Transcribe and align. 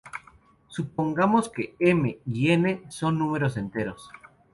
Supongamos 0.67 1.49
que 1.51 1.75
"m" 1.79 2.19
y 2.25 2.49
"n" 2.49 2.81
son 2.89 3.19
números 3.19 3.55
enteros. 3.55 4.09